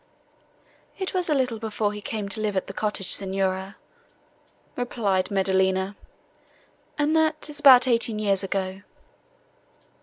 [0.97, 3.75] "It was a little before he came to live at the cottage, Signora,"
[4.75, 5.95] replied Maddelina,
[6.97, 8.81] "and that is about eighteen years ago."